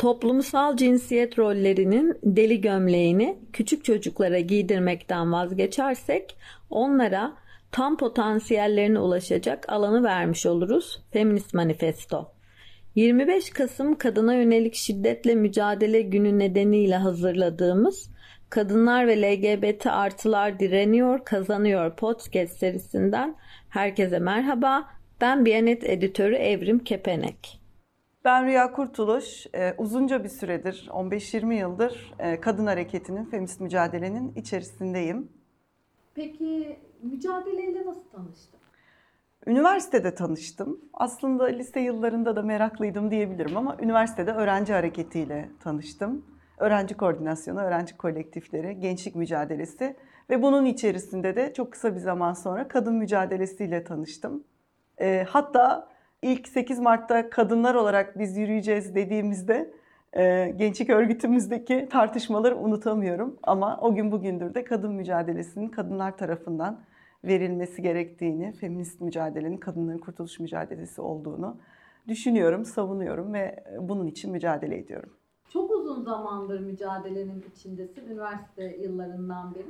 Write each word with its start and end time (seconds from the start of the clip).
toplumsal 0.00 0.76
cinsiyet 0.76 1.38
rollerinin 1.38 2.18
deli 2.22 2.60
gömleğini 2.60 3.38
küçük 3.52 3.84
çocuklara 3.84 4.40
giydirmekten 4.40 5.32
vazgeçersek 5.32 6.36
onlara 6.70 7.32
tam 7.72 7.96
potansiyellerine 7.96 8.98
ulaşacak 8.98 9.68
alanı 9.68 10.04
vermiş 10.04 10.46
oluruz. 10.46 11.02
Feminist 11.12 11.54
Manifesto 11.54 12.32
25 12.94 13.50
Kasım 13.50 13.98
Kadına 13.98 14.34
Yönelik 14.34 14.74
Şiddetle 14.74 15.34
Mücadele 15.34 16.00
Günü 16.02 16.38
nedeniyle 16.38 16.96
hazırladığımız 16.96 18.10
Kadınlar 18.50 19.06
ve 19.06 19.22
LGBT 19.22 19.86
artılar 19.86 20.60
direniyor, 20.60 21.24
kazanıyor 21.24 21.96
podcast 21.96 22.58
serisinden 22.58 23.36
herkese 23.68 24.18
merhaba. 24.18 24.84
Ben 25.20 25.44
Biyanet 25.44 25.84
editörü 25.84 26.34
Evrim 26.34 26.78
Kepenek. 26.78 27.59
Ben 28.24 28.46
Rüya 28.46 28.72
Kurtuluş. 28.72 29.46
Ee, 29.54 29.74
uzunca 29.78 30.24
bir 30.24 30.28
süredir, 30.28 30.88
15-20 30.92 31.54
yıldır 31.54 32.14
e, 32.18 32.40
kadın 32.40 32.66
hareketinin, 32.66 33.24
feminist 33.24 33.60
mücadelenin 33.60 34.32
içerisindeyim. 34.34 35.32
Peki 36.14 36.78
mücadeleyle 37.02 37.86
nasıl 37.86 38.08
tanıştın? 38.12 38.60
Üniversitede 39.46 40.14
tanıştım. 40.14 40.80
Aslında 40.92 41.44
lise 41.44 41.80
yıllarında 41.80 42.36
da 42.36 42.42
meraklıydım 42.42 43.10
diyebilirim 43.10 43.56
ama 43.56 43.76
üniversitede 43.80 44.32
öğrenci 44.32 44.72
hareketiyle 44.72 45.50
tanıştım. 45.60 46.26
Öğrenci 46.58 46.96
koordinasyonu, 46.96 47.60
öğrenci 47.60 47.96
kolektifleri, 47.96 48.80
gençlik 48.80 49.14
mücadelesi 49.14 49.96
ve 50.30 50.42
bunun 50.42 50.64
içerisinde 50.64 51.36
de 51.36 51.52
çok 51.52 51.72
kısa 51.72 51.94
bir 51.94 52.00
zaman 52.00 52.32
sonra 52.32 52.68
kadın 52.68 52.94
mücadelesiyle 52.94 53.84
tanıştım. 53.84 54.44
E, 55.00 55.26
hatta 55.28 55.89
ilk 56.22 56.48
8 56.48 56.78
Mart'ta 56.78 57.30
kadınlar 57.30 57.74
olarak 57.74 58.18
biz 58.18 58.36
yürüyeceğiz 58.36 58.94
dediğimizde 58.94 59.74
e, 60.12 60.54
gençlik 60.56 60.90
örgütümüzdeki 60.90 61.88
tartışmaları 61.90 62.56
unutamıyorum. 62.56 63.36
Ama 63.42 63.78
o 63.80 63.94
gün 63.94 64.12
bugündür 64.12 64.54
de 64.54 64.64
kadın 64.64 64.92
mücadelesinin 64.92 65.68
kadınlar 65.68 66.16
tarafından 66.16 66.80
verilmesi 67.24 67.82
gerektiğini, 67.82 68.52
feminist 68.52 69.00
mücadelenin 69.00 69.56
kadınların 69.56 69.98
kurtuluş 69.98 70.40
mücadelesi 70.40 71.00
olduğunu 71.00 71.56
düşünüyorum, 72.08 72.64
savunuyorum 72.64 73.34
ve 73.34 73.64
bunun 73.80 74.06
için 74.06 74.32
mücadele 74.32 74.78
ediyorum. 74.78 75.10
Çok 75.48 75.70
uzun 75.70 76.02
zamandır 76.02 76.60
mücadelenin 76.60 77.44
içindesin, 77.54 78.08
üniversite 78.08 78.76
yıllarından 78.76 79.54
beri. 79.54 79.66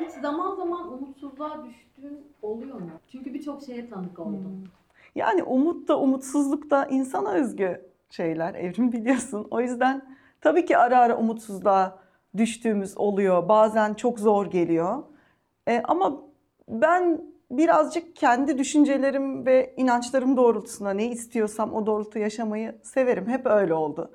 Hiç 0.00 0.10
zaman 0.10 0.56
zaman 0.56 0.92
umutsuzluğa 0.92 1.64
düştüğün 1.64 2.20
oluyor 2.42 2.80
mu? 2.80 2.90
Çünkü 3.08 3.34
birçok 3.34 3.62
şeye 3.62 3.90
tanık 3.90 4.18
oldum. 4.18 4.44
Hmm. 4.44 4.81
Yani 5.14 5.42
umut 5.42 5.88
da 5.88 5.98
umutsuzluk 6.00 6.70
da 6.70 6.86
insana 6.86 7.32
özgü 7.32 7.90
şeyler, 8.10 8.54
evrim 8.54 8.92
biliyorsun. 8.92 9.48
O 9.50 9.60
yüzden 9.60 10.02
tabii 10.40 10.64
ki 10.64 10.76
ara 10.76 10.98
ara 10.98 11.16
umutsuzluğa 11.16 11.98
düştüğümüz 12.36 12.98
oluyor. 12.98 13.48
Bazen 13.48 13.94
çok 13.94 14.18
zor 14.18 14.46
geliyor. 14.46 15.02
E, 15.68 15.82
ama 15.84 16.22
ben 16.68 17.20
birazcık 17.50 18.16
kendi 18.16 18.58
düşüncelerim 18.58 19.46
ve 19.46 19.74
inançlarım 19.76 20.36
doğrultusunda 20.36 20.90
ne 20.90 21.06
istiyorsam 21.06 21.74
o 21.74 21.86
doğrultu 21.86 22.18
yaşamayı 22.18 22.78
severim. 22.82 23.28
Hep 23.28 23.46
öyle 23.46 23.74
oldu. 23.74 24.10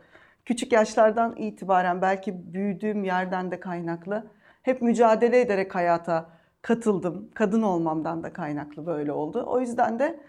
Küçük 0.46 0.72
yaşlardan 0.72 1.36
itibaren 1.36 2.02
belki 2.02 2.54
büyüdüğüm 2.54 3.04
yerden 3.04 3.52
de 3.52 3.60
kaynaklı 3.60 4.28
hep 4.62 4.82
mücadele 4.82 5.42
ederek 5.42 5.76
hayata 5.76 6.30
katıldım. 6.62 7.30
Kadın 7.34 7.62
olmamdan 7.62 8.24
da 8.24 8.34
kaynaklı 8.34 8.86
böyle 8.86 9.12
oldu. 9.12 9.44
O 9.48 9.60
yüzden 9.60 10.00
de 10.00 10.20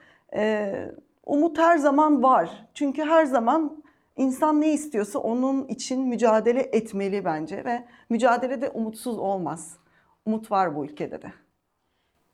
umut 1.26 1.58
her 1.58 1.78
zaman 1.78 2.22
var. 2.22 2.66
Çünkü 2.74 3.02
her 3.02 3.24
zaman 3.24 3.82
insan 4.16 4.60
ne 4.60 4.72
istiyorsa 4.72 5.18
onun 5.18 5.68
için 5.68 6.08
mücadele 6.08 6.60
etmeli 6.60 7.24
bence 7.24 7.64
ve 7.64 7.84
mücadelede 8.10 8.68
umutsuz 8.70 9.18
olmaz. 9.18 9.78
Umut 10.26 10.50
var 10.50 10.76
bu 10.76 10.84
ülkede 10.84 11.22
de. 11.22 11.32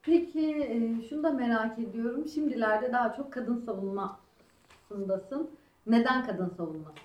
Peki 0.02 0.56
e, 0.56 1.08
şunu 1.08 1.22
da 1.22 1.30
merak 1.30 1.78
ediyorum. 1.78 2.28
Şimdilerde 2.28 2.92
daha 2.92 3.12
çok 3.12 3.32
kadın 3.32 3.64
savunmasındasın. 3.66 5.50
Neden 5.86 6.24
kadın 6.24 6.54
savunması? 6.56 7.00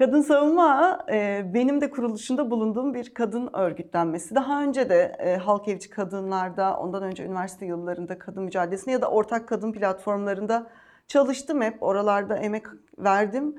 Kadın 0.00 0.22
savunma 0.22 0.98
e, 1.10 1.44
benim 1.54 1.80
de 1.80 1.90
kuruluşunda 1.90 2.50
bulunduğum 2.50 2.94
bir 2.94 3.14
kadın 3.14 3.50
örgütlenmesi. 3.52 4.34
Daha 4.34 4.62
önce 4.62 4.88
de 4.88 5.16
e, 5.18 5.36
halk 5.36 5.68
evci 5.68 5.90
kadınlarda, 5.90 6.76
ondan 6.76 7.02
önce 7.02 7.24
üniversite 7.24 7.66
yıllarında 7.66 8.18
kadın 8.18 8.42
mücadelesinde 8.42 8.90
ya 8.90 9.02
da 9.02 9.10
ortak 9.10 9.48
kadın 9.48 9.72
platformlarında 9.72 10.66
çalıştım 11.08 11.62
hep. 11.62 11.82
Oralarda 11.82 12.36
emek 12.36 12.66
verdim. 12.98 13.54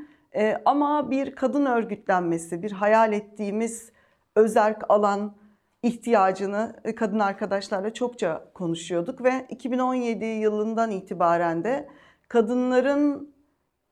Ama 0.66 1.12
bir 1.12 1.36
kadın 1.36 1.66
örgütlenmesi, 1.66 2.64
bir 2.64 2.72
hayal 2.72 3.14
ettiğimiz 3.14 3.92
özerk 4.36 4.84
alan, 4.90 5.36
ihtiyacını 5.84 6.76
e, 6.84 6.96
kadın 6.96 7.20
arkadaşlarla 7.20 7.94
çokça 7.94 8.52
konuşuyorduk 8.54 9.24
ve 9.24 9.46
2017 9.50 10.26
yılından 10.26 10.92
itibaren 10.92 11.64
de 11.64 11.90
kadınların 12.28 13.34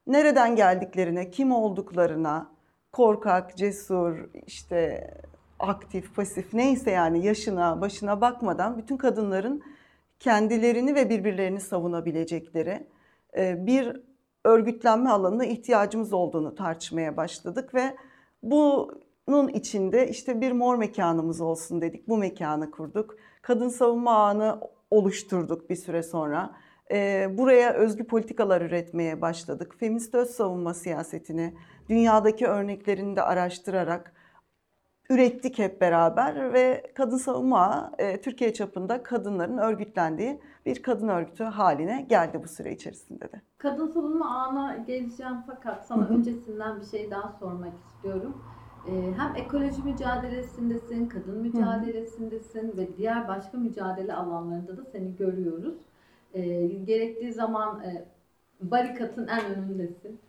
nereden 0.09 0.56
geldiklerine, 0.56 1.31
kim 1.31 1.52
olduklarına, 1.52 2.52
korkak, 2.92 3.58
cesur, 3.58 4.30
işte 4.47 5.12
aktif, 5.59 6.16
pasif 6.16 6.53
neyse 6.53 6.92
yani 6.92 7.25
yaşına, 7.25 7.81
başına 7.81 8.22
bakmadan 8.22 8.78
bütün 8.78 8.97
kadınların 8.97 9.64
kendilerini 10.20 10.96
ve 10.96 11.09
birbirlerini 11.09 11.59
savunabilecekleri 11.59 12.88
e, 13.38 13.66
bir 13.66 14.02
örgütlenme 14.46 15.09
alanına 15.09 15.46
ihtiyacımız 15.46 16.14
olduğunu 16.14 16.56
tartışmaya 16.56 17.18
başladık 17.18 17.74
ve 17.74 17.96
bu 18.44 18.91
bunun 19.28 19.47
içinde 19.47 20.09
işte 20.09 20.41
bir 20.41 20.52
mor 20.52 20.76
mekanımız 20.76 21.41
olsun 21.41 21.81
dedik. 21.81 22.08
Bu 22.08 22.18
mekanı 22.18 22.72
kurduk. 22.72 23.16
Kadın 23.41 23.70
savunma 23.70 24.12
ağını 24.12 24.59
oluşturduk 24.91 25.70
bir 25.70 25.76
süre 25.76 26.03
sonra. 26.03 26.56
Ee, 26.92 27.30
buraya 27.38 27.74
özgü 27.74 28.04
politikalar 28.04 28.62
üretmeye 28.62 29.22
başladık. 29.22 29.76
Feminist 29.80 30.16
öz 30.16 30.30
savunma 30.30 30.74
siyasetini 30.74 31.54
dünyadaki 31.90 32.48
örneklerini 32.48 33.16
de 33.16 33.22
araştırarak 33.22 34.14
ürettik 35.10 35.60
hep 35.60 35.82
beraber 35.82 36.54
ve 36.54 36.92
Kadın 36.96 37.18
Savunma 37.18 37.92
e, 37.98 38.22
Türkiye 38.22 38.54
çapında 38.54 39.04
kadınların 39.04 39.58
örgütlendiği 39.58 40.40
bir 40.66 40.84
kadın 40.84 41.08
örgütü 41.08 41.44
haline 41.44 42.02
geldi 42.10 42.42
bu 42.44 42.48
süre 42.48 42.72
içerisinde 42.72 43.32
de. 43.32 43.42
Kadın 43.58 43.88
Savunma 43.88 44.40
Ağı'na 44.40 44.78
geleceğim 44.78 45.38
fakat 45.48 45.88
sana 45.88 46.08
öncesinden 46.08 46.80
bir 46.80 46.86
şey 46.86 47.12
daha 47.12 47.36
sormak 47.40 47.74
istiyorum. 47.86 48.44
Ee, 48.88 49.14
hem 49.18 49.36
ekoloji 49.36 49.84
mücadelesindesin, 49.84 51.10
kadın 51.10 51.38
mücadelesindesin 51.38 52.78
ve 52.78 52.98
diğer 52.98 53.28
başka 53.28 53.58
mücadele 53.58 54.14
alanlarında 54.14 54.78
da 54.78 54.86
seni 54.92 55.16
görüyoruz. 55.16 55.76
E, 56.34 56.67
gerektiği 56.67 57.34
zaman 57.34 57.84
e, 57.84 58.06
barikatın 58.62 59.28
en 59.28 59.45
önündesin. 59.45 60.19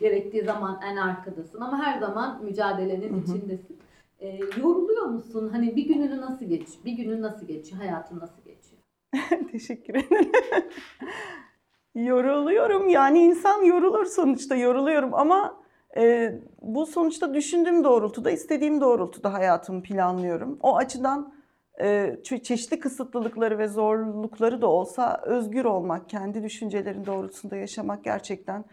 Gerektiği 0.00 0.44
zaman 0.44 0.80
en 0.82 0.96
arkadasın 0.96 1.60
ama 1.60 1.78
her 1.78 2.00
zaman 2.00 2.44
mücadelenin 2.44 3.12
hı 3.12 3.16
hı. 3.16 3.20
içindesin. 3.20 3.78
E, 4.20 4.40
yoruluyor 4.60 5.06
musun? 5.06 5.48
Hani 5.48 5.76
bir 5.76 5.86
gününü 5.86 6.20
nasıl 6.20 6.46
geçiyor? 6.46 6.84
Bir 6.84 6.92
günün 6.92 7.22
nasıl 7.22 7.46
geçiyor? 7.46 7.80
Hayatın 7.80 8.20
nasıl 8.20 8.42
geçiyor? 8.44 8.82
Teşekkür 9.52 9.94
ederim. 9.94 10.32
Yoruluyorum 11.94 12.88
yani 12.88 13.18
insan 13.18 13.62
yorulur 13.64 14.04
sonuçta 14.04 14.56
yoruluyorum 14.56 15.14
ama 15.14 15.56
e, 15.96 16.34
bu 16.62 16.86
sonuçta 16.86 17.34
düşündüğüm 17.34 17.84
doğrultuda, 17.84 18.30
istediğim 18.30 18.80
doğrultuda 18.80 19.32
hayatımı 19.32 19.82
planlıyorum. 19.82 20.58
O 20.60 20.76
açıdan 20.76 21.35
çeşitli 22.42 22.80
kısıtlılıkları 22.80 23.58
ve 23.58 23.68
zorlukları 23.68 24.62
da 24.62 24.66
olsa 24.66 25.20
özgür 25.24 25.64
olmak, 25.64 26.08
kendi 26.08 26.42
düşüncelerin 26.42 27.06
doğrultusunda 27.06 27.56
yaşamak 27.56 28.04
gerçekten 28.04 28.64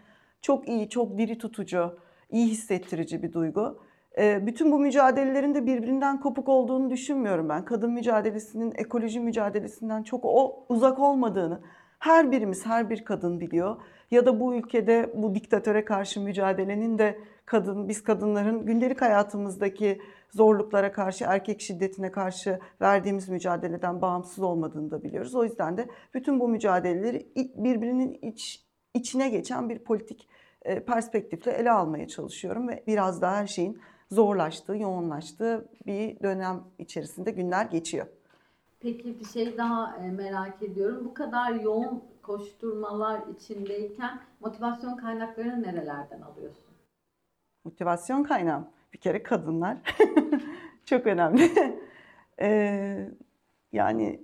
çok 0.42 0.68
iyi, 0.68 0.88
çok 0.88 1.18
diri 1.18 1.38
tutucu, 1.38 1.98
iyi 2.30 2.46
hissettirici 2.46 3.22
bir 3.22 3.32
duygu. 3.32 3.78
E, 4.18 4.46
bütün 4.46 4.72
bu 4.72 4.78
mücadelelerin 4.78 5.54
de 5.54 5.66
birbirinden 5.66 6.20
kopuk 6.20 6.48
olduğunu 6.48 6.90
düşünmüyorum 6.90 7.48
ben. 7.48 7.64
Kadın 7.64 7.92
mücadelesinin 7.92 8.72
ekoloji 8.76 9.20
mücadelesinden 9.20 10.02
çok 10.02 10.24
o 10.24 10.64
uzak 10.68 10.98
olmadığını 10.98 11.60
her 11.98 12.32
birimiz, 12.32 12.66
her 12.66 12.90
bir 12.90 13.04
kadın 13.04 13.40
biliyor 13.40 13.76
ya 14.10 14.26
da 14.26 14.40
bu 14.40 14.54
ülkede 14.54 15.12
bu 15.14 15.34
diktatöre 15.34 15.84
karşı 15.84 16.20
mücadelenin 16.20 16.98
de 16.98 17.18
kadın, 17.46 17.88
biz 17.88 18.02
kadınların 18.02 18.66
gündelik 18.66 19.02
hayatımızdaki 19.02 20.00
zorluklara 20.30 20.92
karşı, 20.92 21.24
erkek 21.24 21.60
şiddetine 21.60 22.10
karşı 22.10 22.58
verdiğimiz 22.80 23.28
mücadeleden 23.28 24.02
bağımsız 24.02 24.44
olmadığını 24.44 24.90
da 24.90 25.02
biliyoruz. 25.02 25.34
O 25.34 25.44
yüzden 25.44 25.76
de 25.76 25.88
bütün 26.14 26.40
bu 26.40 26.48
mücadeleleri 26.48 27.26
birbirinin 27.36 28.18
iç, 28.22 28.64
içine 28.94 29.28
geçen 29.28 29.68
bir 29.68 29.78
politik 29.78 30.28
e, 30.62 30.84
perspektifle 30.84 31.52
ele 31.52 31.70
almaya 31.70 32.08
çalışıyorum 32.08 32.68
ve 32.68 32.84
biraz 32.86 33.22
daha 33.22 33.36
her 33.36 33.46
şeyin 33.46 33.80
zorlaştığı, 34.10 34.76
yoğunlaştığı 34.76 35.68
bir 35.86 36.20
dönem 36.20 36.64
içerisinde 36.78 37.30
günler 37.30 37.64
geçiyor. 37.66 38.06
Peki 38.80 39.20
bir 39.20 39.24
şey 39.24 39.58
daha 39.58 39.96
e, 39.96 40.10
merak 40.10 40.62
ediyorum. 40.62 41.04
Bu 41.04 41.14
kadar 41.14 41.52
yoğun 41.52 42.02
koşturmalar 42.26 43.20
içindeyken 43.36 44.20
motivasyon 44.40 44.96
kaynaklarını 44.96 45.62
nerelerden 45.62 46.20
alıyorsun? 46.20 46.74
Motivasyon 47.64 48.22
kaynağım 48.22 48.66
bir 48.92 48.98
kere 48.98 49.22
kadınlar. 49.22 49.76
Çok 50.84 51.06
önemli. 51.06 51.50
Ee, 52.40 53.10
yani 53.72 54.20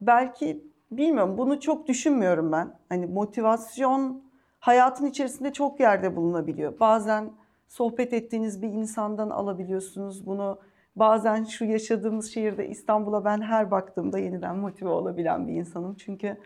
belki 0.00 0.64
bilmiyorum 0.90 1.38
bunu 1.38 1.60
çok 1.60 1.88
düşünmüyorum 1.88 2.52
ben. 2.52 2.78
Hani 2.88 3.06
motivasyon 3.06 4.24
hayatın 4.58 5.06
içerisinde 5.06 5.52
çok 5.52 5.80
yerde 5.80 6.16
bulunabiliyor. 6.16 6.80
Bazen 6.80 7.32
sohbet 7.68 8.12
ettiğiniz 8.12 8.62
bir 8.62 8.68
insandan 8.68 9.30
alabiliyorsunuz 9.30 10.26
bunu. 10.26 10.58
Bazen 11.00 11.44
şu 11.44 11.64
yaşadığımız 11.64 12.34
şehirde 12.34 12.68
İstanbul'a 12.68 13.24
ben 13.24 13.40
her 13.40 13.70
baktığımda 13.70 14.18
yeniden 14.18 14.56
motive 14.56 14.88
olabilen 14.88 15.48
bir 15.48 15.52
insanım. 15.52 15.94
Çünkü 15.94 16.36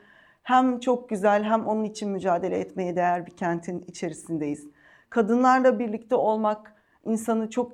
hem 0.43 0.81
çok 0.81 1.09
güzel 1.09 1.45
hem 1.45 1.67
onun 1.67 1.85
için 1.85 2.11
mücadele 2.11 2.59
etmeye 2.59 2.97
değer 2.97 3.27
bir 3.27 3.37
kentin 3.37 3.85
içerisindeyiz. 3.89 4.69
Kadınlarla 5.11 5.79
birlikte 5.79 6.15
olmak 6.15 6.75
insanı 7.05 7.51
çok 7.51 7.73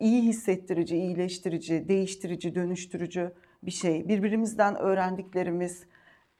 iyi 0.00 0.22
hissettirici, 0.22 0.96
iyileştirici, 0.96 1.88
değiştirici, 1.88 2.54
dönüştürücü 2.54 3.34
bir 3.62 3.70
şey. 3.70 4.08
Birbirimizden 4.08 4.76
öğrendiklerimiz, 4.76 5.86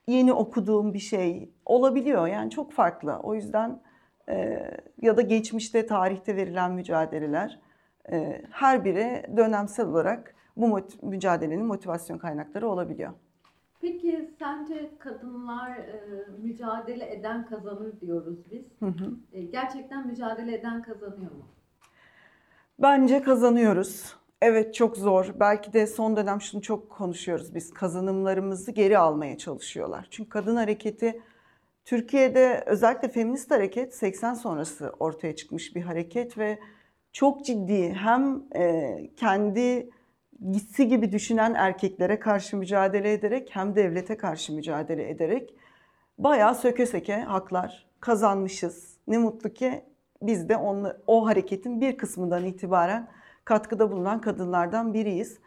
yeni 0.07 0.33
okuduğum 0.33 0.93
bir 0.93 0.99
şey 0.99 1.49
olabiliyor. 1.65 2.27
Yani 2.27 2.51
çok 2.51 2.71
farklı. 2.71 3.19
O 3.23 3.35
yüzden 3.35 3.81
e, 4.29 4.59
ya 5.01 5.17
da 5.17 5.21
geçmişte, 5.21 5.85
tarihte 5.85 6.35
verilen 6.35 6.71
mücadeleler 6.71 7.66
her 8.51 8.85
biri 8.85 9.37
dönemsel 9.37 9.87
olarak 9.87 10.35
bu 10.57 10.79
mücadelenin 11.01 11.65
motivasyon 11.65 12.17
kaynakları 12.17 12.69
olabiliyor. 12.69 13.13
Peki 13.81 14.29
sence 14.39 14.91
kadınlar 14.99 15.69
e, 15.69 16.25
mücadele 16.43 17.13
eden 17.13 17.45
kazanır 17.45 18.01
diyoruz 18.01 18.37
biz. 18.51 18.65
Hı 18.79 18.85
hı. 18.85 19.11
E, 19.31 19.41
gerçekten 19.41 20.07
mücadele 20.07 20.55
eden 20.55 20.81
kazanıyor 20.81 21.31
mu? 21.31 21.45
Bence 22.79 23.21
kazanıyoruz. 23.21 24.15
Evet 24.41 24.75
çok 24.75 24.97
zor. 24.97 25.33
Belki 25.39 25.73
de 25.73 25.87
son 25.87 26.17
dönem 26.17 26.41
şunu 26.41 26.61
çok 26.61 26.89
konuşuyoruz 26.89 27.55
biz. 27.55 27.73
Kazanımlarımızı 27.73 28.71
geri 28.71 28.97
almaya 28.97 29.37
çalışıyorlar. 29.37 30.07
Çünkü 30.11 30.29
kadın 30.29 30.55
hareketi 30.55 31.21
Türkiye'de 31.85 32.63
özellikle 32.65 33.07
feminist 33.07 33.51
hareket 33.51 33.95
80 33.95 34.33
sonrası 34.33 34.93
ortaya 34.99 35.35
çıkmış 35.35 35.75
bir 35.75 35.81
hareket 35.81 36.37
ve 36.37 36.59
çok 37.17 37.45
ciddi 37.45 37.93
hem 37.93 38.43
e, 38.55 38.95
kendi 39.15 39.89
gitsi 40.51 40.87
gibi 40.87 41.11
düşünen 41.11 41.53
erkeklere 41.53 42.19
karşı 42.19 42.57
mücadele 42.57 43.13
ederek 43.13 43.49
hem 43.51 43.75
devlete 43.75 44.17
karşı 44.17 44.53
mücadele 44.53 45.09
ederek 45.09 45.53
bayağı 46.17 46.55
söke 46.55 46.85
söke 46.85 47.15
haklar 47.15 47.87
kazanmışız. 47.99 48.97
Ne 49.07 49.17
mutlu 49.17 49.49
ki 49.49 49.83
biz 50.21 50.49
de 50.49 50.57
onu, 50.57 50.93
o 51.07 51.25
hareketin 51.27 51.81
bir 51.81 51.97
kısmından 51.97 52.45
itibaren 52.45 53.07
katkıda 53.45 53.91
bulunan 53.91 54.21
kadınlardan 54.21 54.93
biriyiz. 54.93 55.39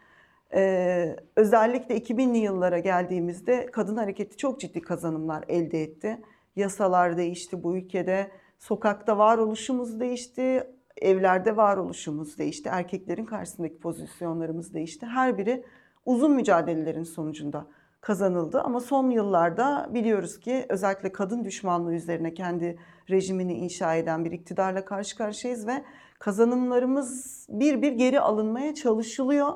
Ee, 0.53 1.15
özellikle 1.35 1.97
2000'li 1.97 2.37
yıllara 2.37 2.79
geldiğimizde 2.79 3.65
kadın 3.65 3.97
hareketi 3.97 4.37
çok 4.37 4.59
ciddi 4.59 4.81
kazanımlar 4.81 5.43
elde 5.47 5.83
etti. 5.83 6.21
Yasalar 6.55 7.17
değişti 7.17 7.63
bu 7.63 7.77
ülkede, 7.77 8.31
sokakta 8.59 9.17
varoluşumuz 9.17 9.99
değişti, 9.99 10.67
evlerde 11.01 11.57
varoluşumuz 11.57 12.37
değişti, 12.37 12.69
erkeklerin 12.69 13.25
karşısındaki 13.25 13.79
pozisyonlarımız 13.79 14.73
değişti. 14.73 15.05
Her 15.05 15.37
biri 15.37 15.63
uzun 16.05 16.31
mücadelelerin 16.31 17.03
sonucunda 17.03 17.67
kazanıldı 18.01 18.61
ama 18.61 18.79
son 18.79 19.09
yıllarda 19.09 19.89
biliyoruz 19.93 20.39
ki 20.39 20.65
özellikle 20.69 21.11
kadın 21.11 21.43
düşmanlığı 21.43 21.93
üzerine 21.93 22.33
kendi 22.33 22.79
rejimini 23.09 23.53
inşa 23.53 23.95
eden 23.95 24.25
bir 24.25 24.31
iktidarla 24.31 24.85
karşı 24.85 25.17
karşıyayız 25.17 25.67
ve 25.67 25.83
kazanımlarımız 26.19 27.45
bir 27.49 27.81
bir 27.81 27.91
geri 27.91 28.19
alınmaya 28.19 28.75
çalışılıyor. 28.75 29.53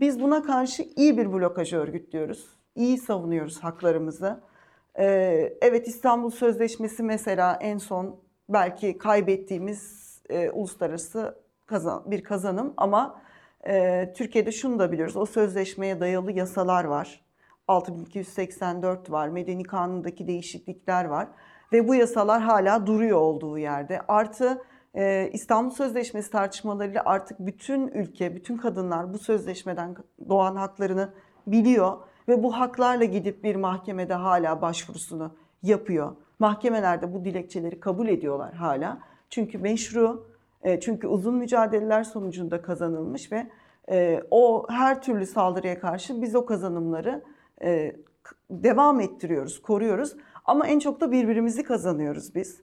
Biz 0.00 0.20
buna 0.20 0.42
karşı 0.42 0.82
iyi 0.96 1.18
bir 1.18 1.32
blokaj 1.32 1.72
örgütlüyoruz. 1.72 2.48
İyi 2.74 2.98
savunuyoruz 2.98 3.58
haklarımızı. 3.58 4.40
Ee, 4.98 5.52
evet 5.62 5.88
İstanbul 5.88 6.30
Sözleşmesi 6.30 7.02
mesela 7.02 7.58
en 7.60 7.78
son 7.78 8.20
belki 8.48 8.98
kaybettiğimiz 8.98 10.01
e, 10.32 10.50
uluslararası 10.50 11.38
kazan, 11.66 12.02
bir 12.06 12.24
kazanım 12.24 12.74
ama 12.76 13.22
e, 13.66 14.12
Türkiye'de 14.16 14.52
şunu 14.52 14.78
da 14.78 14.92
biliyoruz. 14.92 15.16
O 15.16 15.26
sözleşmeye 15.26 16.00
dayalı 16.00 16.32
yasalar 16.32 16.84
var. 16.84 17.20
6284 17.68 19.10
var. 19.10 19.28
Medeni 19.28 19.62
kanundaki 19.62 20.26
değişiklikler 20.26 21.04
var. 21.04 21.28
Ve 21.72 21.88
bu 21.88 21.94
yasalar 21.94 22.42
hala 22.42 22.86
duruyor 22.86 23.18
olduğu 23.18 23.58
yerde. 23.58 24.00
Artı 24.08 24.62
e, 24.94 25.30
İstanbul 25.32 25.70
Sözleşmesi 25.70 26.30
tartışmalarıyla 26.30 27.02
artık 27.04 27.38
bütün 27.40 27.88
ülke, 27.88 28.36
bütün 28.36 28.56
kadınlar 28.56 29.12
bu 29.14 29.18
sözleşmeden 29.18 29.96
doğan 30.28 30.56
haklarını 30.56 31.12
biliyor. 31.46 31.98
Ve 32.28 32.42
bu 32.42 32.58
haklarla 32.60 33.04
gidip 33.04 33.44
bir 33.44 33.56
mahkemede 33.56 34.14
hala 34.14 34.62
başvurusunu 34.62 35.34
yapıyor. 35.62 36.16
Mahkemelerde 36.38 37.14
bu 37.14 37.24
dilekçeleri 37.24 37.80
kabul 37.80 38.08
ediyorlar 38.08 38.54
hala. 38.54 38.98
Çünkü 39.32 39.58
meşru, 39.58 40.26
e, 40.62 40.80
çünkü 40.80 41.06
uzun 41.06 41.34
mücadeleler 41.34 42.04
sonucunda 42.04 42.62
kazanılmış 42.62 43.32
ve 43.32 43.46
e, 43.90 44.22
o 44.30 44.66
her 44.68 45.02
türlü 45.02 45.26
saldırıya 45.26 45.80
karşı 45.80 46.22
biz 46.22 46.34
o 46.34 46.46
kazanımları 46.46 47.22
e, 47.62 47.96
devam 48.50 49.00
ettiriyoruz, 49.00 49.62
koruyoruz. 49.62 50.16
Ama 50.44 50.66
en 50.66 50.78
çok 50.78 51.00
da 51.00 51.12
birbirimizi 51.12 51.62
kazanıyoruz 51.62 52.34
biz. 52.34 52.62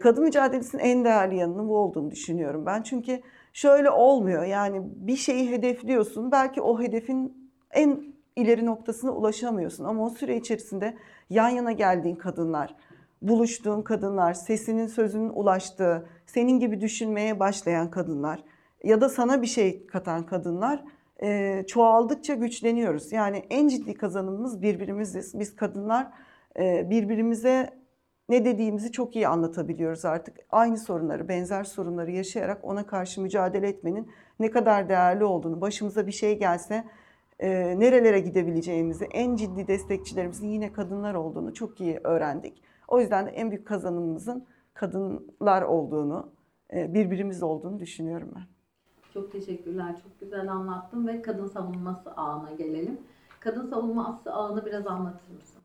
Kadın 0.00 0.24
mücadelesinin 0.24 0.82
en 0.82 1.04
değerli 1.04 1.36
yanının 1.36 1.68
bu 1.68 1.76
olduğunu 1.76 2.10
düşünüyorum 2.10 2.66
ben. 2.66 2.82
Çünkü 2.82 3.20
şöyle 3.52 3.90
olmuyor 3.90 4.44
yani 4.44 4.82
bir 4.84 5.16
şeyi 5.16 5.50
hedefliyorsun 5.50 6.32
belki 6.32 6.62
o 6.62 6.80
hedefin 6.80 7.50
en 7.70 8.04
ileri 8.36 8.66
noktasına 8.66 9.10
ulaşamıyorsun. 9.10 9.84
Ama 9.84 10.04
o 10.04 10.10
süre 10.10 10.36
içerisinde 10.36 10.96
yan 11.30 11.48
yana 11.48 11.72
geldiğin 11.72 12.16
kadınlar, 12.16 12.76
buluştuğun 13.28 13.82
kadınlar, 13.82 14.34
sesinin 14.34 14.86
sözünün 14.86 15.30
ulaştığı, 15.34 16.08
senin 16.26 16.58
gibi 16.58 16.80
düşünmeye 16.80 17.40
başlayan 17.40 17.90
kadınlar 17.90 18.44
ya 18.84 19.00
da 19.00 19.08
sana 19.08 19.42
bir 19.42 19.46
şey 19.46 19.86
katan 19.86 20.26
kadınlar 20.26 20.84
e, 21.22 21.62
çoğaldıkça 21.66 22.34
güçleniyoruz. 22.34 23.12
Yani 23.12 23.44
en 23.50 23.68
ciddi 23.68 23.94
kazanımımız 23.94 24.62
birbirimiziz. 24.62 25.38
Biz 25.38 25.56
kadınlar 25.56 26.06
e, 26.58 26.90
birbirimize 26.90 27.70
ne 28.28 28.44
dediğimizi 28.44 28.92
çok 28.92 29.16
iyi 29.16 29.28
anlatabiliyoruz 29.28 30.04
artık. 30.04 30.36
Aynı 30.50 30.78
sorunları, 30.78 31.28
benzer 31.28 31.64
sorunları 31.64 32.10
yaşayarak 32.10 32.64
ona 32.64 32.86
karşı 32.86 33.20
mücadele 33.20 33.68
etmenin 33.68 34.10
ne 34.40 34.50
kadar 34.50 34.88
değerli 34.88 35.24
olduğunu, 35.24 35.60
başımıza 35.60 36.06
bir 36.06 36.12
şey 36.12 36.38
gelse 36.38 36.84
e, 37.40 37.78
nerelere 37.78 38.20
gidebileceğimizi, 38.20 39.04
en 39.04 39.36
ciddi 39.36 39.68
destekçilerimizin 39.68 40.48
yine 40.48 40.72
kadınlar 40.72 41.14
olduğunu 41.14 41.54
çok 41.54 41.80
iyi 41.80 42.00
öğrendik. 42.04 42.62
O 42.88 43.00
yüzden 43.00 43.26
de 43.26 43.30
en 43.30 43.50
büyük 43.50 43.66
kazanımımızın 43.66 44.46
kadınlar 44.74 45.62
olduğunu, 45.62 46.32
e, 46.72 46.94
birbirimiz 46.94 47.42
olduğunu 47.42 47.80
düşünüyorum 47.80 48.32
ben. 48.36 48.42
Çok 49.14 49.32
teşekkürler. 49.32 49.96
Çok 50.02 50.20
güzel 50.20 50.52
anlattın 50.52 51.06
ve 51.06 51.22
kadın 51.22 51.46
savunması 51.46 52.10
ağına 52.10 52.50
gelelim. 52.50 53.00
Kadın 53.40 53.70
savunması 53.70 54.32
ağını 54.32 54.66
biraz 54.66 54.86
anlatır 54.86 55.30
mısın? 55.34 55.62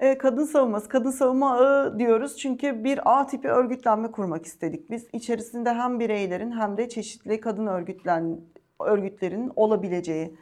E, 0.00 0.18
kadın 0.18 0.44
savunması, 0.44 0.88
kadın 0.88 1.10
savunma 1.10 1.52
ağı 1.52 1.98
diyoruz 1.98 2.36
çünkü 2.36 2.84
bir 2.84 3.00
ağ 3.04 3.26
tipi 3.26 3.48
örgütlenme 3.48 4.10
kurmak 4.10 4.46
istedik 4.46 4.90
biz. 4.90 5.08
İçerisinde 5.12 5.74
hem 5.74 6.00
bireylerin 6.00 6.50
hem 6.50 6.76
de 6.76 6.88
çeşitli 6.88 7.40
kadın 7.40 7.66
örgütlen 7.66 8.40
örgütlerinin 8.80 9.52
olabileceği 9.56 10.36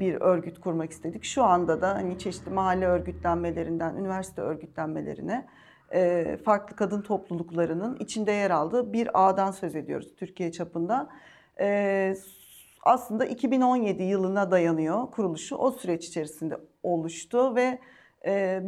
bir 0.00 0.14
örgüt 0.14 0.60
kurmak 0.60 0.90
istedik. 0.90 1.24
Şu 1.24 1.44
anda 1.44 1.80
da 1.80 1.94
hani 1.94 2.18
çeşitli 2.18 2.50
mahalle 2.50 2.86
örgütlenmelerinden 2.86 3.96
üniversite 3.96 4.42
örgütlenmelerine 4.42 5.46
e, 5.92 6.36
farklı 6.44 6.76
kadın 6.76 7.02
topluluklarının 7.02 7.96
içinde 7.96 8.32
yer 8.32 8.50
aldığı 8.50 8.92
bir 8.92 9.08
ağdan 9.14 9.50
söz 9.50 9.76
ediyoruz 9.76 10.14
Türkiye 10.16 10.52
çapında. 10.52 11.08
E, 11.60 12.14
aslında 12.82 13.24
2017 13.24 14.02
yılına 14.02 14.50
dayanıyor 14.50 15.10
kuruluşu. 15.10 15.56
O 15.56 15.70
süreç 15.70 16.06
içerisinde 16.06 16.58
oluştu 16.82 17.56
ve 17.56 17.78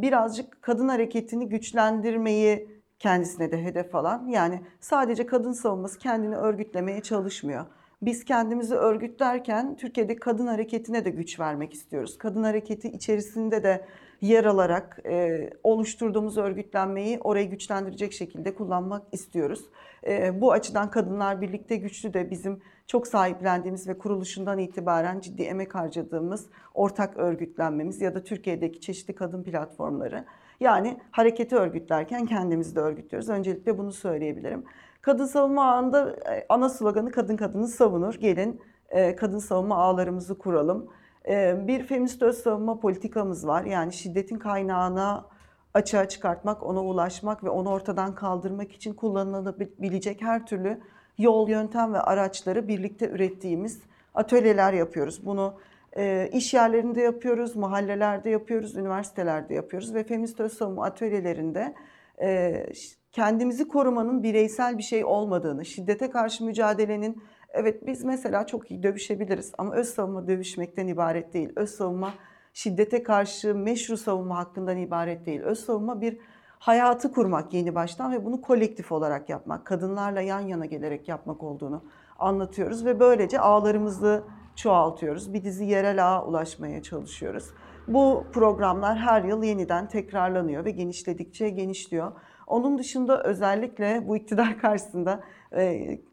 birazcık 0.02 0.62
kadın 0.62 0.88
hareketini 0.88 1.49
güçlendirmeyi 1.49 2.82
kendisine 2.99 3.52
de 3.52 3.64
hedef 3.64 3.94
alan. 3.94 4.26
Yani 4.26 4.60
sadece 4.80 5.26
kadın 5.26 5.52
savunması 5.52 5.99
kendini 5.99 6.37
örgütlemeye 6.37 7.00
çalışmıyor. 7.00 7.66
Biz 8.02 8.25
kendimizi 8.25 8.75
örgütlerken 8.75 9.76
Türkiye'de 9.76 10.16
kadın 10.16 10.47
hareketine 10.47 11.04
de 11.04 11.11
güç 11.11 11.40
vermek 11.40 11.75
istiyoruz. 11.75 12.19
Kadın 12.19 12.42
hareketi 12.42 12.88
içerisinde 12.88 13.62
de 13.62 13.85
yer 14.21 14.45
alarak 14.45 15.00
e, 15.07 15.50
oluşturduğumuz 15.62 16.38
örgütlenmeyi 16.38 17.19
orayı 17.21 17.50
güçlendirecek 17.50 18.12
şekilde 18.12 18.54
kullanmak 18.54 19.02
istiyoruz. 19.12 19.64
E, 20.07 20.40
bu 20.40 20.52
açıdan 20.52 20.90
Kadınlar 20.90 21.40
Birlikte 21.40 21.76
Güçlü 21.76 22.14
de 22.14 22.30
bizim 22.30 22.61
çok 22.87 23.07
sahiplendiğimiz 23.07 23.88
ve 23.88 23.99
kuruluşundan 23.99 24.59
itibaren 24.59 25.21
ciddi 25.21 25.42
emek 25.42 25.75
harcadığımız 25.75 26.47
ortak 26.75 27.16
örgütlenmemiz 27.16 28.00
ya 28.00 28.14
da 28.14 28.25
Türkiye'deki 28.25 28.80
çeşitli 28.80 29.14
kadın 29.14 29.42
platformları. 29.42 30.25
Yani 30.61 31.00
hareketi 31.11 31.57
örgütlerken 31.57 32.26
kendimizi 32.26 32.76
de 32.76 32.80
örgütlüyoruz. 32.80 33.28
Öncelikle 33.28 33.78
bunu 33.78 33.92
söyleyebilirim. 33.92 34.64
Kadın 35.02 35.26
savunma 35.26 35.64
ağında 35.64 36.16
e, 36.33 36.47
ana 36.49 36.69
sloganı 36.69 37.11
kadın 37.11 37.37
kadını 37.37 37.69
savunur. 37.69 38.14
Gelin 38.14 38.61
e, 38.88 39.16
kadın 39.16 39.38
savunma 39.38 39.76
ağlarımızı 39.76 40.38
kuralım. 40.38 40.90
E, 41.28 41.66
Bir 41.66 41.83
feminist 41.87 42.23
öz 42.23 42.38
savunma 42.38 42.80
politikamız 42.80 43.47
var. 43.47 43.64
Yani 43.64 43.92
şiddetin 43.92 44.38
kaynağına 44.38 45.26
açığa 45.75 46.09
çıkartmak, 46.09 46.62
ona 46.62 46.85
ulaşmak 46.85 47.45
ve 47.45 47.50
onu 47.50 47.71
ortadan 47.71 48.14
kaldırmak 48.14 48.73
için 48.73 48.95
kullanılabilecek 48.95 50.23
her 50.23 50.47
türlü 50.47 50.80
yol, 51.19 51.49
yöntem 51.49 51.95
ve 51.95 52.00
araçları 52.00 52.69
birlikte 52.69 53.09
ürettiğimiz 53.09 53.83
atölyeler 54.14 54.73
yapıyoruz. 54.73 55.26
Bunu 55.26 55.54
e, 55.97 56.30
iş 56.33 56.54
yerlerinde 56.54 57.00
yapıyoruz, 57.00 57.57
mahallelerde 57.57 58.30
yapıyoruz, 58.30 58.76
üniversitelerde 58.76 59.54
yapıyoruz 59.54 59.95
ve 59.95 60.04
feminist 60.04 60.40
öz 60.40 60.52
savunma 60.52 60.85
atölyelerinde 60.85 61.75
kendimizi 63.12 63.69
korumanın 63.69 64.23
bireysel 64.23 64.79
bir 64.79 64.83
şey 64.83 65.05
olmadığını, 65.05 65.64
şiddete 65.64 66.11
karşı 66.11 66.45
mücadelenin 66.45 67.23
evet 67.49 67.87
biz 67.87 68.05
mesela 68.05 68.47
çok 68.47 68.71
iyi 68.71 68.83
dövüşebiliriz 68.83 69.52
ama 69.59 69.75
öz 69.75 69.88
savunma 69.88 70.26
dövüşmekten 70.29 70.87
ibaret 70.87 71.33
değil. 71.33 71.52
Öz 71.57 71.71
savunma 71.71 72.14
şiddete 72.55 73.02
karşı 73.02 73.55
meşru 73.55 73.97
savunma 73.97 74.38
hakkından 74.38 74.76
ibaret 74.76 75.26
değil. 75.26 75.40
Öz 75.40 75.64
savunma 75.64 76.00
bir 76.00 76.19
hayatı 76.59 77.12
kurmak 77.12 77.52
yeni 77.55 77.75
baştan 77.75 78.12
ve 78.12 78.25
bunu 78.25 78.40
kolektif 78.40 78.93
olarak 78.93 79.29
yapmak, 79.29 79.64
kadınlarla 79.67 80.21
yan 80.21 80.40
yana 80.40 80.67
gelerek 80.67 81.09
yapmak 81.09 81.43
olduğunu 81.43 81.85
anlatıyoruz 82.19 82.85
ve 82.85 83.00
böylece 83.00 83.40
ağlarımızı 83.40 84.25
çoğaltıyoruz. 84.57 85.35
Bir 85.35 85.45
dizi 85.45 85.64
yerel 85.64 86.09
ağa 86.09 86.25
ulaşmaya 86.25 86.83
çalışıyoruz. 86.83 87.50
Bu 87.88 88.25
programlar 88.33 88.99
her 88.99 89.23
yıl 89.25 89.43
yeniden 89.43 89.88
tekrarlanıyor 89.88 90.64
ve 90.64 90.71
genişledikçe 90.71 91.49
genişliyor. 91.49 92.12
Onun 92.50 92.78
dışında 92.78 93.23
özellikle 93.23 94.09
bu 94.09 94.16
iktidar 94.16 94.59
karşısında 94.61 95.21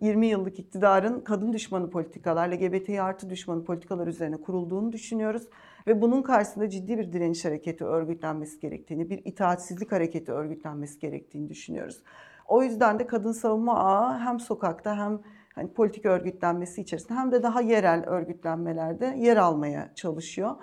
20 0.01 0.27
yıllık 0.27 0.59
iktidarın 0.59 1.21
kadın 1.21 1.53
düşmanı 1.53 1.89
politikalar, 1.89 2.49
LGBTİ 2.49 3.01
artı 3.01 3.29
düşmanı 3.29 3.63
politikalar 3.63 4.07
üzerine 4.07 4.37
kurulduğunu 4.37 4.91
düşünüyoruz. 4.91 5.43
Ve 5.87 6.01
bunun 6.01 6.21
karşısında 6.21 6.69
ciddi 6.69 6.97
bir 6.97 7.13
direniş 7.13 7.45
hareketi 7.45 7.85
örgütlenmesi 7.85 8.59
gerektiğini, 8.59 9.09
bir 9.09 9.21
itaatsizlik 9.25 9.91
hareketi 9.91 10.31
örgütlenmesi 10.31 10.99
gerektiğini 10.99 11.49
düşünüyoruz. 11.49 12.03
O 12.47 12.63
yüzden 12.63 12.99
de 12.99 13.07
kadın 13.07 13.31
savunma 13.31 13.79
ağı 13.79 14.17
hem 14.17 14.39
sokakta 14.39 14.97
hem 14.97 15.19
hani 15.55 15.73
politik 15.73 16.05
örgütlenmesi 16.05 16.81
içerisinde 16.81 17.13
hem 17.13 17.31
de 17.31 17.43
daha 17.43 17.61
yerel 17.61 18.05
örgütlenmelerde 18.05 19.15
yer 19.17 19.37
almaya 19.37 19.91
çalışıyor. 19.95 20.55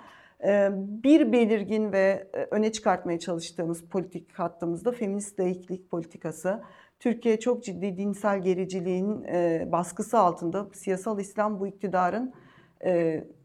Bir 0.77 1.31
belirgin 1.31 1.91
ve 1.91 2.27
öne 2.51 2.71
çıkartmaya 2.71 3.19
çalıştığımız 3.19 3.85
politik 3.85 4.39
hattımızda 4.39 4.91
feminist 4.91 5.39
laiklik 5.39 5.91
politikası. 5.91 6.63
Türkiye 6.99 7.39
çok 7.39 7.63
ciddi 7.63 7.97
dinsel 7.97 8.41
gericiliğin 8.41 9.23
baskısı 9.71 10.19
altında 10.19 10.67
siyasal 10.73 11.19
İslam 11.19 11.59
bu 11.59 11.67
iktidarın 11.67 12.33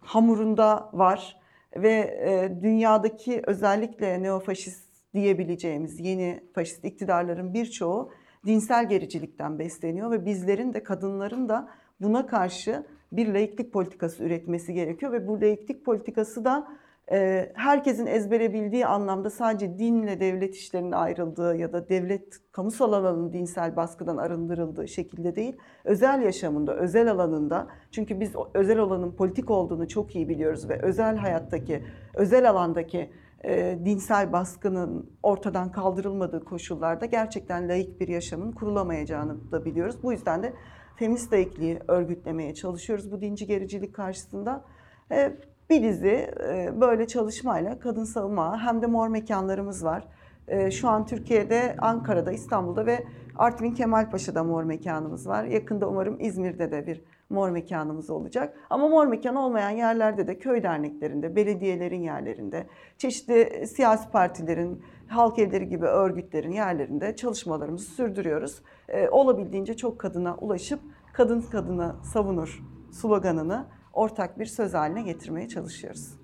hamurunda 0.01 0.91
var 0.93 1.41
ve 1.77 2.21
dünyadaki 2.63 3.43
özellikle 3.47 4.23
neofaşist 4.23 4.91
diyebileceğimiz 5.15 6.01
yeni 6.01 6.45
faşist 6.55 6.85
iktidarların 6.85 7.55
birçoğu 7.55 8.13
dinsel 8.47 8.89
gericilikten 8.89 9.59
besleniyor 9.59 10.11
ve 10.11 10.27
bizlerin 10.27 10.75
de 10.75 10.83
kadınların 10.83 11.49
da 11.49 11.69
buna 12.01 12.27
karşı 12.27 12.87
bir 13.13 13.35
laiklik 13.35 13.73
politikası 13.73 14.25
üretmesi 14.25 14.75
gerekiyor 14.75 15.13
ve 15.13 15.29
bu 15.29 15.41
laiklik 15.41 15.85
politikası 15.85 16.45
da 16.45 16.69
e, 17.13 17.53
herkesin 17.55 18.07
ezbere 18.07 18.53
bildiği 18.53 18.87
anlamda 18.87 19.31
sadece 19.31 19.79
dinle 19.79 20.21
devlet 20.21 20.55
işlerinin 20.55 20.93
ayrıldığı 20.93 21.57
ya 21.57 21.73
da 21.73 21.89
devlet 21.89 22.53
kamusal 22.53 22.93
alanın 22.93 23.33
dinsel 23.33 23.77
baskıdan 23.77 24.17
arındırıldığı 24.17 24.89
şekilde 24.89 25.37
değil, 25.37 25.57
özel 25.85 26.23
yaşamında, 26.23 26.77
özel 26.77 27.11
alanında 27.11 27.67
çünkü 27.91 28.21
biz 28.21 28.33
özel 28.55 28.79
alanın 28.79 29.13
politik 29.13 29.51
olduğunu 29.51 29.89
çok 29.89 30.17
iyi 30.17 30.29
biliyoruz 30.29 30.69
ve 30.69 30.83
özel 30.83 31.17
hayattaki, 31.17 31.83
özel 32.15 32.51
alandaki 32.51 33.11
e, 33.45 33.79
dinsel 33.85 34.33
baskının 34.33 35.11
ortadan 35.23 35.73
kaldırılmadığı 35.73 36.45
koşullarda 36.45 37.07
gerçekten 37.07 37.69
laik 37.69 38.01
bir 38.01 38.09
yaşamın 38.09 38.53
kurulamayacağını 38.53 39.53
da 39.53 39.65
biliyoruz. 39.65 39.97
Bu 40.03 40.13
yüzden 40.13 40.43
de 40.43 40.53
feminist 41.01 41.33
laikliği 41.33 41.79
örgütlemeye 41.89 42.55
çalışıyoruz 42.55 43.13
bu 43.13 43.21
dinci 43.21 43.47
gericilik 43.47 43.95
karşısında. 43.95 44.65
E, 45.11 45.33
bir 45.71 45.83
dizi 45.83 46.31
e, 46.49 46.81
böyle 46.81 47.07
çalışmayla 47.07 47.79
kadın 47.79 48.05
savunma 48.05 48.63
hem 48.63 48.83
de 48.83 48.87
mor 48.87 49.09
mekanlarımız 49.09 49.85
var. 49.85 50.05
E, 50.49 50.71
şu 50.71 50.89
an 50.89 51.07
Türkiye'de, 51.07 51.77
Ankara'da, 51.79 52.33
İstanbul'da 52.33 52.87
ve 52.87 53.05
Artvin 53.37 53.75
Kemalpaşa'da 53.75 54.45
mor 54.45 54.65
mekanımız 54.65 55.29
var. 55.29 55.45
Yakında 55.45 55.89
umarım 55.89 56.21
İzmir'de 56.21 56.73
de 56.73 56.87
bir 56.87 57.03
mor 57.31 57.51
mekanımız 57.51 58.11
olacak. 58.11 58.57
Ama 58.71 58.89
mor 58.89 59.07
mekan 59.07 59.37
olmayan 59.37 59.71
yerlerde 59.71 60.27
de 60.27 60.39
köy 60.39 60.63
derneklerinde, 60.63 61.37
belediyelerin 61.37 62.03
yerlerinde, 62.03 62.67
çeşitli 62.99 63.67
siyasi 63.67 64.11
partilerin, 64.11 64.83
halk 65.11 65.39
evleri 65.39 65.69
gibi 65.69 65.87
örgütlerin 65.87 66.53
yerlerinde 66.53 67.17
çalışmalarımızı 67.17 67.91
sürdürüyoruz. 67.91 68.63
Ee, 68.89 69.09
olabildiğince 69.09 69.77
çok 69.77 69.99
kadına 69.99 70.35
ulaşıp 70.35 70.81
kadın 71.13 71.41
kadına 71.41 71.97
savunur 72.03 72.61
sloganını 72.91 73.67
ortak 73.93 74.39
bir 74.39 74.47
söz 74.47 74.75
haline 74.75 75.03
getirmeye 75.03 75.49
çalışıyoruz. 75.49 76.15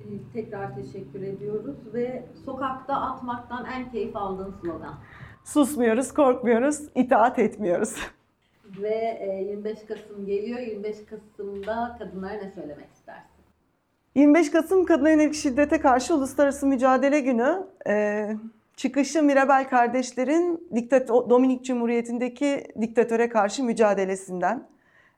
Ee, 0.00 0.32
Tekrar 0.32 0.74
teşekkür 0.74 1.22
ediyoruz 1.22 1.76
ve 1.94 2.26
sokakta 2.44 2.94
atmaktan 2.94 3.64
en 3.64 3.90
keyif 3.90 4.16
aldığın 4.16 4.54
slogan. 4.62 4.94
Susmuyoruz, 5.44 6.14
korkmuyoruz, 6.14 6.80
itaat 6.94 7.38
etmiyoruz. 7.38 7.96
Ve 8.82 9.18
e, 9.20 9.44
25 9.44 9.78
Kasım 9.88 10.26
geliyor. 10.26 10.58
25 10.58 10.96
Kasım'da 11.04 11.96
kadınlara 11.98 12.32
ne 12.34 12.50
söylemek 12.50 12.92
istersin? 12.92 13.35
25 14.16 14.50
Kasım 14.50 14.84
Kadına 14.84 15.10
Yönelik 15.10 15.34
Şiddete 15.34 15.80
Karşı 15.80 16.14
Uluslararası 16.14 16.66
Mücadele 16.66 17.20
Günü 17.20 17.66
e, 17.88 18.28
çıkışı 18.76 19.22
Mirabel 19.22 19.68
kardeşlerin 19.68 20.68
diktat 20.74 21.08
Dominik 21.08 21.64
Cumhuriyeti'ndeki 21.64 22.64
diktatöre 22.80 23.28
karşı 23.28 23.64
mücadelesinden. 23.64 24.68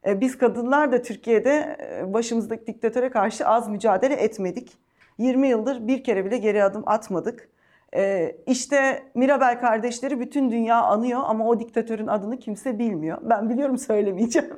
E, 0.07 0.21
biz 0.21 0.39
kadınlar 0.39 0.93
da 0.93 1.03
Türkiye'de 1.03 1.77
e, 1.81 2.13
başımızdaki 2.13 2.67
diktatöre 2.67 3.11
karşı 3.11 3.47
az 3.47 3.69
mücadele 3.69 4.15
etmedik. 4.15 4.73
20 5.19 5.49
yıldır 5.49 5.87
bir 5.87 6.05
kere 6.05 6.25
bile 6.25 6.39
geri 6.39 6.65
adım 6.65 6.83
atmadık. 6.87 7.49
Ee, 7.95 8.37
işte 8.47 9.03
Mirabel 9.15 9.61
kardeşleri 9.61 10.21
bütün 10.21 10.51
dünya 10.51 10.83
anıyor 10.83 11.21
ama 11.25 11.49
o 11.49 11.61
diktatörün 11.61 12.07
adını 12.07 12.39
kimse 12.39 12.79
bilmiyor. 12.79 13.19
Ben 13.23 13.51
biliyorum 13.51 13.79
söylemeyeceğim. 13.79 14.51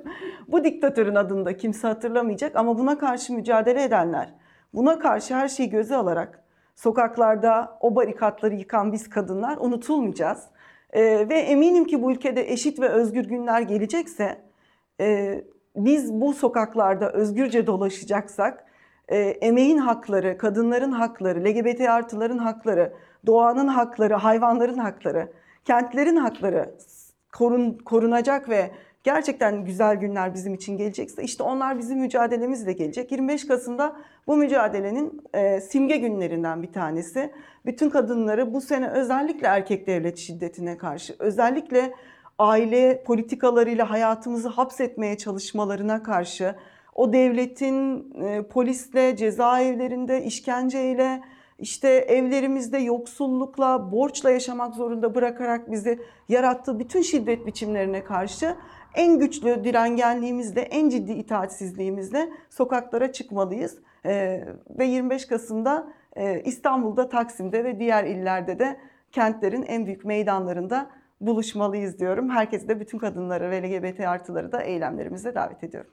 Bu 0.49 0.65
diktatörün 0.65 1.15
adını 1.15 1.45
da 1.45 1.57
kimse 1.57 1.89
hatırlamayacak 1.89 2.57
ama 2.57 2.79
buna 2.79 2.99
karşı 2.99 3.33
mücadele 3.33 3.83
edenler, 3.83 4.35
buna 4.75 4.99
karşı 4.99 5.35
her 5.35 5.49
şeyi 5.49 5.71
göze 5.71 5.97
alarak 5.97 6.45
sokaklarda 6.77 7.79
o 7.81 7.97
barikatları 7.97 8.55
yıkan 8.55 8.93
biz 8.93 9.11
kadınlar 9.11 9.57
unutulmayacağız. 9.57 10.45
Ee, 10.93 11.29
ve 11.29 11.39
eminim 11.39 11.85
ki 11.85 12.03
bu 12.03 12.13
ülkede 12.13 12.53
eşit 12.53 12.81
ve 12.81 12.89
özgür 12.89 13.25
günler 13.25 13.61
gelecekse 13.61 14.39
e, 15.01 15.41
biz 15.77 16.13
bu 16.13 16.35
sokaklarda 16.35 17.13
özgürce 17.13 17.67
dolaşacaksak 17.67 18.65
e, 19.09 19.19
emeğin 19.19 19.79
hakları, 19.79 20.39
kadınların 20.39 20.93
hakları, 20.93 21.45
LGBT 21.45 21.81
artıların 21.81 22.39
hakları, 22.39 22.93
doğanın 23.27 23.69
hakları, 23.69 24.15
hayvanların 24.15 24.79
hakları, 24.79 25.33
kentlerin 25.65 26.17
hakları 26.17 26.75
korun, 27.33 27.79
korunacak 27.85 28.49
ve 28.49 28.71
gerçekten 29.03 29.65
güzel 29.65 29.97
günler 29.97 30.35
bizim 30.35 30.55
için 30.55 30.77
gelecekse 30.77 31.23
işte 31.23 31.43
onlar 31.43 31.79
bizim 31.79 31.99
mücadelemizle 31.99 32.73
gelecek. 32.73 33.12
25 33.12 33.47
Kasım'da 33.47 33.97
bu 34.27 34.37
mücadelenin 34.37 35.23
e, 35.35 35.61
simge 35.61 35.97
günlerinden 35.97 36.62
bir 36.62 36.73
tanesi. 36.73 37.33
Bütün 37.67 37.91
kadınları 37.91 38.55
bu 38.55 38.61
sene 38.61 38.89
özellikle 38.89 39.47
erkek 39.47 39.87
devlet 39.87 40.19
şiddetine 40.19 40.77
karşı, 40.79 41.17
özellikle 41.19 41.95
aile 42.39 43.03
politikalarıyla 43.03 43.91
hayatımızı 43.91 44.49
hapsetmeye 44.49 45.19
çalışmalarına 45.19 46.03
karşı, 46.03 46.55
o 46.95 47.12
devletin 47.12 48.12
e, 48.23 48.43
polisle, 48.43 49.17
cezaevlerinde 49.17 50.25
işkenceyle, 50.25 51.23
işte 51.61 51.88
evlerimizde 51.88 52.79
yoksullukla, 52.79 53.93
borçla 53.93 54.31
yaşamak 54.31 54.75
zorunda 54.75 55.14
bırakarak 55.14 55.71
bizi 55.71 55.99
yarattığı 56.29 56.79
bütün 56.79 57.02
şiddet 57.02 57.47
biçimlerine 57.47 58.05
karşı 58.05 58.57
en 58.95 59.19
güçlü 59.19 59.64
direngenliğimizle, 59.64 60.61
en 60.61 60.88
ciddi 60.88 61.12
itaatsizliğimizle 61.12 62.29
sokaklara 62.50 63.12
çıkmalıyız. 63.12 63.79
Ee, 64.07 64.45
ve 64.71 64.85
25 64.85 65.26
Kasım'da 65.26 65.93
e, 66.17 66.43
İstanbul'da, 66.45 67.09
Taksim'de 67.09 67.64
ve 67.64 67.79
diğer 67.79 68.05
illerde 68.05 68.59
de 68.59 68.76
kentlerin 69.12 69.62
en 69.62 69.87
büyük 69.87 70.05
meydanlarında 70.05 70.90
buluşmalıyız 71.21 71.99
diyorum. 71.99 72.31
Herkesi 72.31 72.69
de 72.69 72.81
bütün 72.81 72.99
kadınları 72.99 73.50
ve 73.50 73.62
LGBT 73.62 74.00
artıları 74.00 74.52
da 74.52 74.62
eylemlerimize 74.62 75.35
davet 75.35 75.64
ediyorum. 75.64 75.90